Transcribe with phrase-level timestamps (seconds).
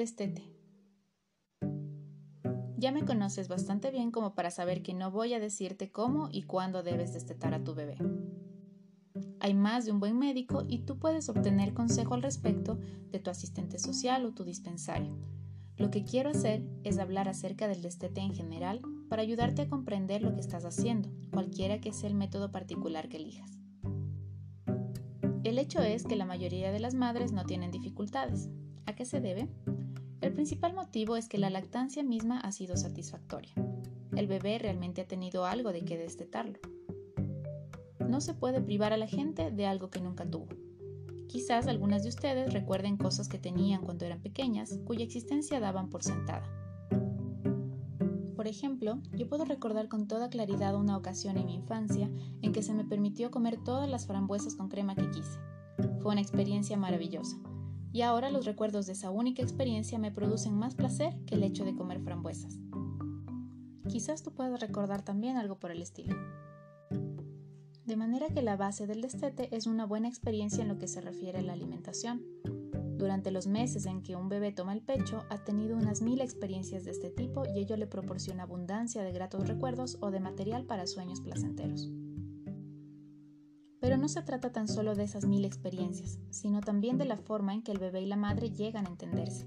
[0.00, 0.42] destete.
[2.78, 6.44] Ya me conoces bastante bien como para saber que no voy a decirte cómo y
[6.44, 7.98] cuándo debes destetar a tu bebé.
[9.40, 12.78] Hay más de un buen médico y tú puedes obtener consejo al respecto
[13.10, 15.18] de tu asistente social o tu dispensario.
[15.76, 18.80] Lo que quiero hacer es hablar acerca del destete en general
[19.10, 23.18] para ayudarte a comprender lo que estás haciendo, cualquiera que sea el método particular que
[23.18, 23.50] elijas.
[25.44, 28.48] El hecho es que la mayoría de las madres no tienen dificultades.
[28.86, 29.48] ¿A qué se debe?
[30.20, 33.54] El principal motivo es que la lactancia misma ha sido satisfactoria.
[34.14, 36.58] El bebé realmente ha tenido algo de qué destetarlo.
[38.06, 40.48] No se puede privar a la gente de algo que nunca tuvo.
[41.26, 46.02] Quizás algunas de ustedes recuerden cosas que tenían cuando eran pequeñas, cuya existencia daban por
[46.02, 46.44] sentada.
[48.36, 52.10] Por ejemplo, yo puedo recordar con toda claridad una ocasión en mi infancia
[52.42, 55.38] en que se me permitió comer todas las frambuesas con crema que quise.
[56.00, 57.38] Fue una experiencia maravillosa
[57.92, 61.64] y ahora los recuerdos de esa única experiencia me producen más placer que el hecho
[61.64, 62.58] de comer frambuesas.
[63.88, 66.16] Quizás tú puedas recordar también algo por el estilo.
[67.84, 71.00] De manera que la base del destete es una buena experiencia en lo que se
[71.00, 72.24] refiere a la alimentación.
[72.96, 76.84] Durante los meses en que un bebé toma el pecho, ha tenido unas mil experiencias
[76.84, 80.86] de este tipo y ello le proporciona abundancia de gratos recuerdos o de material para
[80.86, 81.90] sueños placenteros.
[84.00, 87.62] No se trata tan solo de esas mil experiencias, sino también de la forma en
[87.62, 89.46] que el bebé y la madre llegan a entenderse.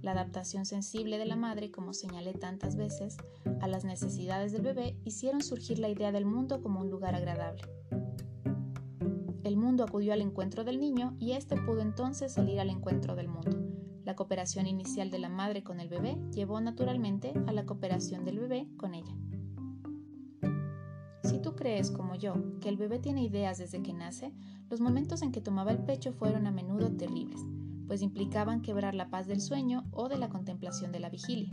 [0.00, 3.16] La adaptación sensible de la madre, como señalé tantas veces,
[3.60, 7.62] a las necesidades del bebé hicieron surgir la idea del mundo como un lugar agradable.
[9.42, 13.26] El mundo acudió al encuentro del niño y éste pudo entonces salir al encuentro del
[13.26, 13.58] mundo.
[14.04, 18.38] La cooperación inicial de la madre con el bebé llevó naturalmente a la cooperación del
[18.38, 19.16] bebé con ella.
[21.60, 24.32] Crees, como yo, que el bebé tiene ideas desde que nace,
[24.70, 27.38] los momentos en que tomaba el pecho fueron a menudo terribles,
[27.86, 31.52] pues implicaban quebrar la paz del sueño o de la contemplación de la vigilia.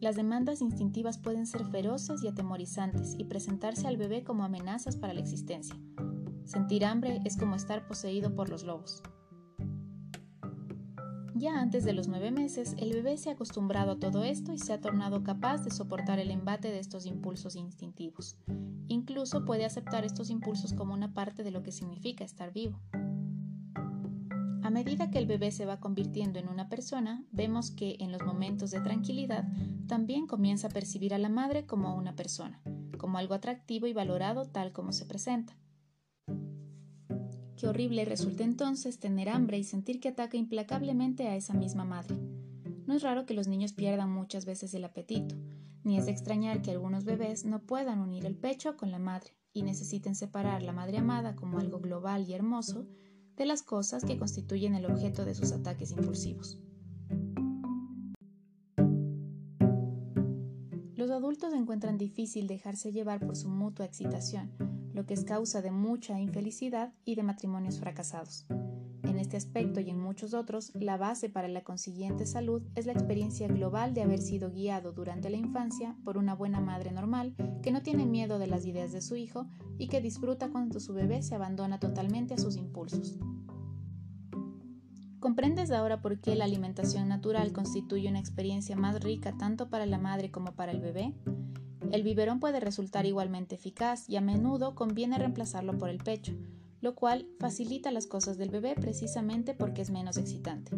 [0.00, 5.12] Las demandas instintivas pueden ser feroces y atemorizantes y presentarse al bebé como amenazas para
[5.12, 5.76] la existencia.
[6.46, 9.02] Sentir hambre es como estar poseído por los lobos.
[11.38, 14.58] Ya antes de los nueve meses, el bebé se ha acostumbrado a todo esto y
[14.58, 18.38] se ha tornado capaz de soportar el embate de estos impulsos instintivos.
[18.88, 22.80] Incluso puede aceptar estos impulsos como una parte de lo que significa estar vivo.
[24.62, 28.22] A medida que el bebé se va convirtiendo en una persona, vemos que en los
[28.24, 29.46] momentos de tranquilidad
[29.86, 32.62] también comienza a percibir a la madre como una persona,
[32.96, 35.54] como algo atractivo y valorado tal como se presenta.
[37.56, 42.14] Qué horrible resulta entonces tener hambre y sentir que ataca implacablemente a esa misma madre.
[42.86, 45.34] No es raro que los niños pierdan muchas veces el apetito,
[45.82, 49.30] ni es de extrañar que algunos bebés no puedan unir el pecho con la madre
[49.54, 52.86] y necesiten separar la madre amada como algo global y hermoso
[53.36, 56.58] de las cosas que constituyen el objeto de sus ataques impulsivos.
[60.94, 64.50] Los adultos encuentran difícil dejarse llevar por su mutua excitación,
[64.96, 68.46] lo que es causa de mucha infelicidad y de matrimonios fracasados.
[69.02, 72.92] En este aspecto y en muchos otros, la base para la consiguiente salud es la
[72.92, 77.72] experiencia global de haber sido guiado durante la infancia por una buena madre normal que
[77.72, 79.46] no tiene miedo de las ideas de su hijo
[79.76, 83.18] y que disfruta cuando su bebé se abandona totalmente a sus impulsos.
[85.20, 89.98] ¿Comprendes ahora por qué la alimentación natural constituye una experiencia más rica tanto para la
[89.98, 91.14] madre como para el bebé?
[91.92, 96.34] El biberón puede resultar igualmente eficaz y a menudo conviene reemplazarlo por el pecho,
[96.80, 100.72] lo cual facilita las cosas del bebé precisamente porque es menos excitante.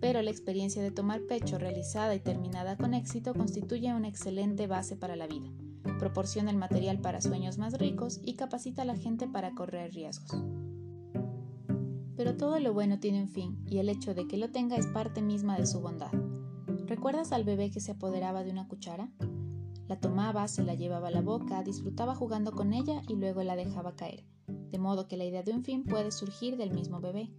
[0.00, 4.96] Pero la experiencia de tomar pecho realizada y terminada con éxito constituye una excelente base
[4.96, 5.50] para la vida,
[5.98, 10.42] proporciona el material para sueños más ricos y capacita a la gente para correr riesgos.
[12.16, 14.86] Pero todo lo bueno tiene un fin y el hecho de que lo tenga es
[14.86, 16.12] parte misma de su bondad.
[16.86, 19.10] ¿Recuerdas al bebé que se apoderaba de una cuchara?
[19.88, 23.54] La tomaba, se la llevaba a la boca, disfrutaba jugando con ella y luego la
[23.54, 27.30] dejaba caer, de modo que la idea de un fin puede surgir del mismo bebé.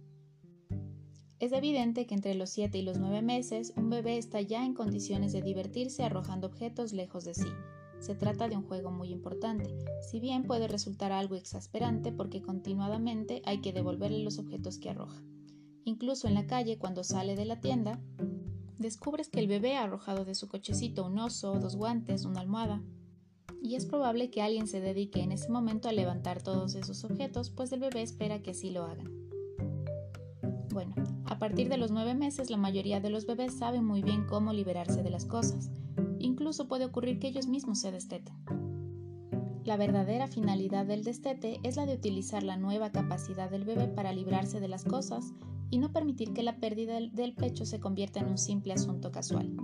[1.40, 4.74] Es evidente que entre los 7 y los 9 meses un bebé está ya en
[4.74, 7.48] condiciones de divertirse arrojando objetos lejos de sí.
[8.00, 13.42] Se trata de un juego muy importante, si bien puede resultar algo exasperante porque continuadamente
[13.44, 15.22] hay que devolverle los objetos que arroja.
[15.84, 18.00] Incluso en la calle, cuando sale de la tienda,
[18.78, 22.82] descubres que el bebé ha arrojado de su cochecito un oso, dos guantes, una almohada.
[23.60, 27.50] Y es probable que alguien se dedique en ese momento a levantar todos esos objetos,
[27.50, 29.12] pues el bebé espera que así lo hagan.
[30.70, 30.94] Bueno,
[31.24, 34.52] a partir de los nueve meses la mayoría de los bebés saben muy bien cómo
[34.52, 35.70] liberarse de las cosas.
[36.20, 38.34] Incluso puede ocurrir que ellos mismos se desteten.
[39.64, 44.12] La verdadera finalidad del destete es la de utilizar la nueva capacidad del bebé para
[44.12, 45.34] librarse de las cosas
[45.70, 49.54] y no permitir que la pérdida del pecho se convierta en un simple asunto casual.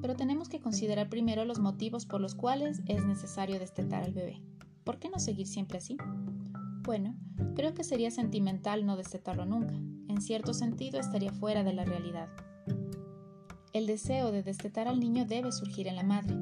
[0.00, 4.42] Pero tenemos que considerar primero los motivos por los cuales es necesario destetar al bebé.
[4.84, 5.96] ¿Por qué no seguir siempre así?
[6.82, 7.16] Bueno,
[7.54, 9.74] creo que sería sentimental no destetarlo nunca.
[10.08, 12.28] En cierto sentido estaría fuera de la realidad.
[13.72, 16.34] El deseo de destetar al niño debe surgir en la madre.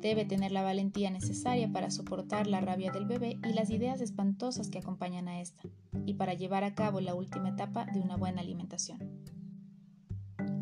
[0.00, 4.70] Debe tener la valentía necesaria para soportar la rabia del bebé y las ideas espantosas
[4.70, 5.64] que acompañan a esta,
[6.06, 8.98] y para llevar a cabo la última etapa de una buena alimentación.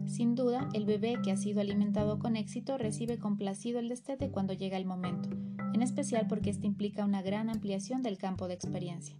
[0.06, 4.54] Sin duda, el bebé que ha sido alimentado con éxito recibe complacido el destete cuando
[4.54, 5.28] llega el momento,
[5.74, 9.16] en especial porque esto implica una gran ampliación del campo de experiencia.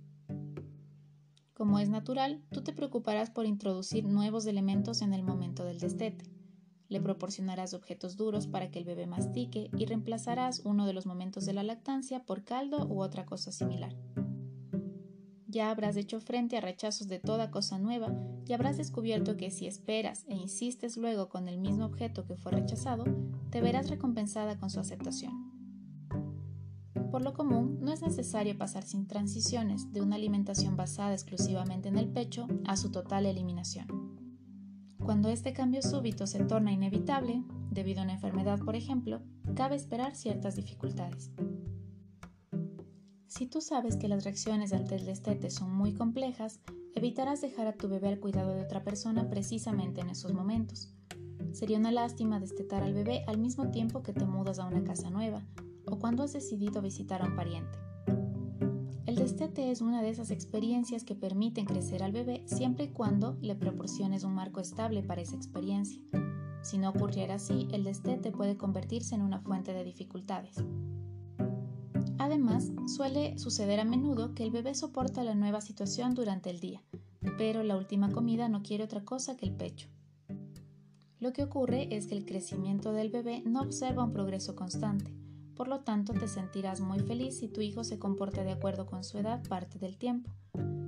[1.53, 6.36] Como es natural, tú te preocuparás por introducir nuevos elementos en el momento del destete.
[6.89, 11.45] Le proporcionarás objetos duros para que el bebé mastique y reemplazarás uno de los momentos
[11.47, 13.95] de la lactancia por caldo u otra cosa similar.
[15.49, 18.13] Ya habrás hecho frente a rechazos de toda cosa nueva
[18.47, 22.53] y habrás descubierto que si esperas e insistes luego con el mismo objeto que fue
[22.53, 23.05] rechazado,
[23.51, 25.47] te verás recompensada con su aceptación.
[27.11, 31.97] Por lo común, no es necesario pasar sin transiciones de una alimentación basada exclusivamente en
[31.97, 34.16] el pecho a su total eliminación.
[35.07, 39.23] Cuando este cambio súbito se torna inevitable, debido a una enfermedad por ejemplo,
[39.55, 41.31] cabe esperar ciertas dificultades.
[43.29, 46.59] Si tú sabes que las reacciones ante el destete son muy complejas,
[46.97, 50.93] evitarás dejar a tu bebé al cuidado de otra persona precisamente en esos momentos.
[51.53, 55.09] Sería una lástima destetar al bebé al mismo tiempo que te mudas a una casa
[55.09, 55.47] nueva
[55.87, 57.79] o cuando has decidido visitar a un pariente.
[59.07, 63.39] El destete es una de esas experiencias que permiten crecer al bebé siempre y cuando
[63.41, 66.03] le proporciones un marco estable para esa experiencia.
[66.63, 70.57] Si no ocurriera así, el destete puede convertirse en una fuente de dificultades.
[72.19, 76.83] Además, suele suceder a menudo que el bebé soporta la nueva situación durante el día,
[77.39, 79.89] pero la última comida no quiere otra cosa que el pecho.
[81.21, 85.15] Lo que ocurre es que el crecimiento del bebé no observa un progreso constante,
[85.57, 89.03] por lo tanto, te sentirás muy feliz si tu hijo se comporta de acuerdo con
[89.03, 90.31] su edad parte del tiempo.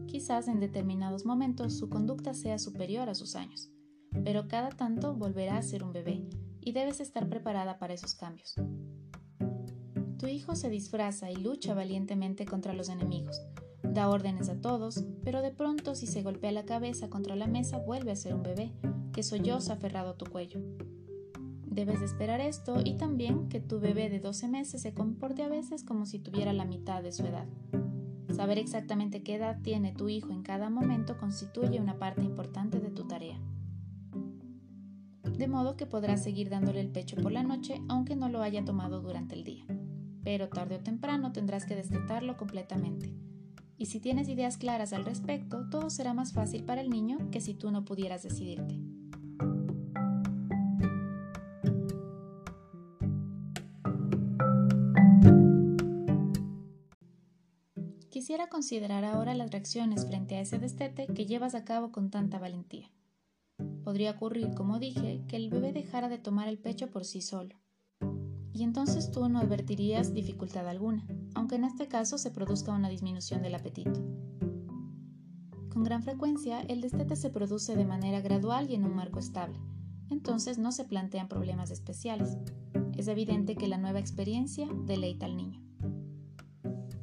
[0.07, 3.71] Quizás en determinados momentos su conducta sea superior a sus años,
[4.25, 6.29] pero cada tanto volverá a ser un bebé
[6.61, 8.55] y debes estar preparada para esos cambios.
[10.19, 13.41] Tu hijo se disfraza y lucha valientemente contra los enemigos,
[13.83, 17.79] da órdenes a todos, pero de pronto si se golpea la cabeza contra la mesa
[17.79, 18.73] vuelve a ser un bebé,
[19.13, 20.61] que solloza aferrado a tu cuello.
[21.79, 25.85] Debes esperar esto y también que tu bebé de 12 meses se comporte a veces
[25.85, 27.47] como si tuviera la mitad de su edad.
[28.35, 32.91] Saber exactamente qué edad tiene tu hijo en cada momento constituye una parte importante de
[32.91, 33.39] tu tarea.
[35.23, 38.65] De modo que podrás seguir dándole el pecho por la noche aunque no lo haya
[38.65, 39.65] tomado durante el día.
[40.25, 43.15] Pero tarde o temprano tendrás que destetarlo completamente.
[43.77, 47.41] Y si tienes ideas claras al respecto, todo será más fácil para el niño que
[47.41, 48.81] si tú no pudieras decidirte.
[58.19, 62.41] Quisiera considerar ahora las reacciones frente a ese destete que llevas a cabo con tanta
[62.41, 62.91] valentía.
[63.85, 67.55] Podría ocurrir, como dije, que el bebé dejara de tomar el pecho por sí solo.
[68.53, 71.07] Y entonces tú no advertirías dificultad alguna,
[71.37, 74.03] aunque en este caso se produzca una disminución del apetito.
[75.69, 79.61] Con gran frecuencia, el destete se produce de manera gradual y en un marco estable,
[80.11, 82.37] entonces no se plantean problemas especiales.
[82.97, 85.68] Es evidente que la nueva experiencia deleita al niño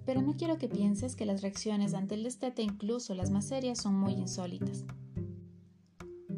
[0.05, 3.81] pero no quiero que pienses que las reacciones ante el destete, incluso las más serias,
[3.81, 4.85] son muy insólitas.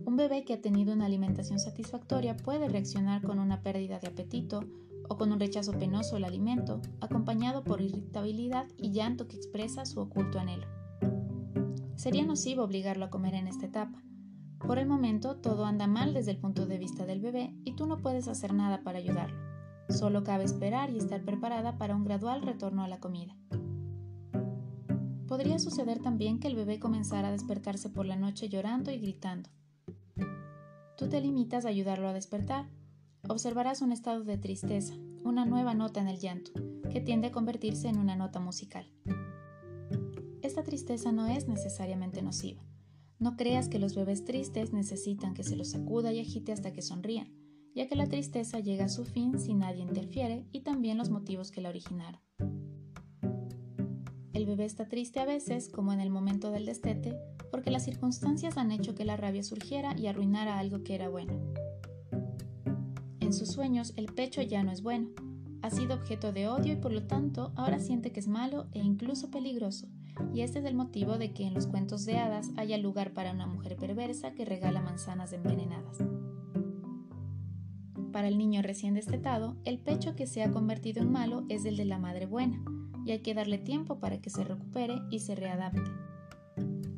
[0.05, 4.61] Un bebé que ha tenido una alimentación satisfactoria puede reaccionar con una pérdida de apetito
[5.09, 9.99] o con un rechazo penoso al alimento, acompañado por irritabilidad y llanto que expresa su
[9.99, 10.67] oculto anhelo.
[11.95, 14.01] Sería nocivo obligarlo a comer en esta etapa.
[14.59, 17.85] Por el momento todo anda mal desde el punto de vista del bebé y tú
[17.85, 19.46] no puedes hacer nada para ayudarlo.
[19.89, 23.35] Solo cabe esperar y estar preparada para un gradual retorno a la comida.
[25.27, 29.49] Podría suceder también que el bebé comenzara a despertarse por la noche llorando y gritando.
[30.97, 32.67] Tú te limitas a ayudarlo a despertar.
[33.29, 36.51] Observarás un estado de tristeza, una nueva nota en el llanto,
[36.91, 38.91] que tiende a convertirse en una nota musical.
[40.41, 42.63] Esta tristeza no es necesariamente nociva.
[43.19, 46.81] No creas que los bebés tristes necesitan que se los sacuda y agite hasta que
[46.81, 47.36] sonrían,
[47.77, 51.51] ya que la tristeza llega a su fin si nadie interfiere y también los motivos
[51.51, 52.19] que la originaron.
[54.33, 57.15] El bebé está triste a veces, como en el momento del destete,
[57.51, 61.39] porque las circunstancias han hecho que la rabia surgiera y arruinara algo que era bueno.
[63.19, 65.09] En sus sueños el pecho ya no es bueno,
[65.61, 68.79] Ha sido objeto de odio y por lo tanto ahora siente que es malo e
[68.79, 69.87] incluso peligroso,
[70.33, 73.33] y este es el motivo de que en los cuentos de hadas haya lugar para
[73.33, 75.97] una mujer perversa que regala manzanas envenenadas.
[78.17, 81.77] Para el niño recién destetado, el pecho que se ha convertido en malo es el
[81.77, 82.59] de la madre buena,
[83.05, 85.91] y hay que darle tiempo para que se recupere y se readapte.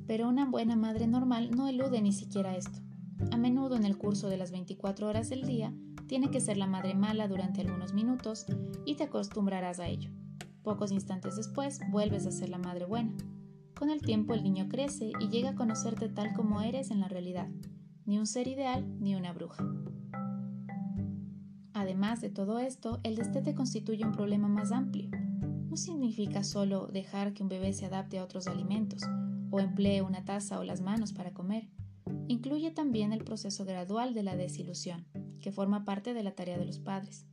[0.07, 2.79] Pero una buena madre normal no elude ni siquiera esto.
[3.31, 5.73] A menudo en el curso de las 24 horas del día,
[6.07, 8.45] tiene que ser la madre mala durante algunos minutos
[8.85, 10.11] y te acostumbrarás a ello.
[10.63, 13.11] Pocos instantes después, vuelves a ser la madre buena.
[13.77, 17.09] Con el tiempo el niño crece y llega a conocerte tal como eres en la
[17.09, 17.49] realidad,
[18.05, 19.65] ni un ser ideal ni una bruja.
[21.89, 25.10] Además de todo esto, el destete constituye un problema más amplio.
[25.72, 29.01] No significa solo dejar que un bebé se adapte a otros alimentos
[29.50, 31.67] o emplee una taza o las manos para comer.
[32.27, 35.08] Incluye también el proceso gradual de la desilusión,
[35.41, 37.25] que forma parte de la tarea de los padres.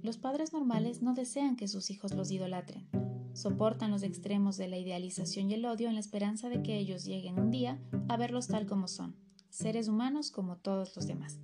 [0.00, 2.88] Los padres normales no desean que sus hijos los idolatren.
[3.32, 7.04] Soportan los extremos de la idealización y el odio en la esperanza de que ellos
[7.04, 9.16] lleguen un día a verlos tal como son,
[9.50, 11.40] seres humanos como todos los demás.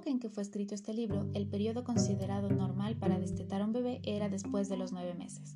[0.00, 3.74] Época en que fue escrito este libro, el periodo considerado normal para destetar a un
[3.74, 5.52] bebé era después de los nueve meses.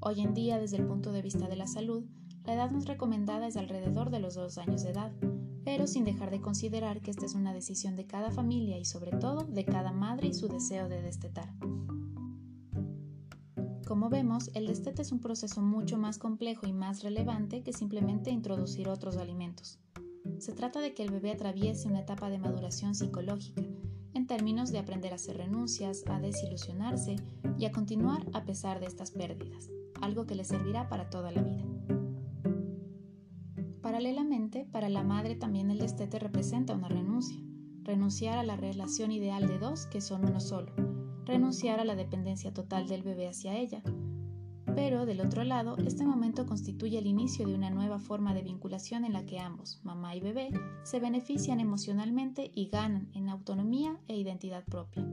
[0.00, 2.02] Hoy en día, desde el punto de vista de la salud,
[2.46, 5.12] la edad más recomendada es alrededor de los dos años de edad,
[5.66, 9.10] pero sin dejar de considerar que esta es una decisión de cada familia y sobre
[9.10, 11.52] todo de cada madre y su deseo de destetar.
[13.86, 18.30] Como vemos, el destete es un proceso mucho más complejo y más relevante que simplemente
[18.30, 19.78] introducir otros alimentos.
[20.38, 23.62] Se trata de que el bebé atraviese una etapa de maduración psicológica,
[24.26, 27.16] términos de aprender a hacer renuncias, a desilusionarse
[27.58, 31.42] y a continuar a pesar de estas pérdidas, algo que le servirá para toda la
[31.42, 31.64] vida.
[33.82, 37.38] Paralelamente, para la madre también el destete representa una renuncia,
[37.82, 40.72] renunciar a la relación ideal de dos que son uno solo,
[41.24, 43.82] renunciar a la dependencia total del bebé hacia ella,
[44.74, 49.04] pero, del otro lado, este momento constituye el inicio de una nueva forma de vinculación
[49.04, 50.50] en la que ambos, mamá y bebé,
[50.82, 55.06] se benefician emocionalmente y ganan en autonomía e identidad propia.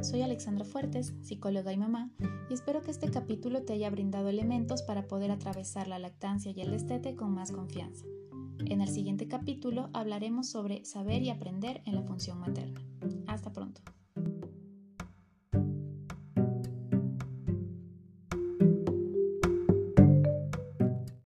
[0.00, 2.12] Soy Alexandra Fuertes, psicóloga y mamá,
[2.48, 6.62] y espero que este capítulo te haya brindado elementos para poder atravesar la lactancia y
[6.62, 8.06] el destete con más confianza.
[8.64, 12.80] En el siguiente capítulo hablaremos sobre saber y aprender en la función materna.
[13.26, 13.82] Hasta pronto.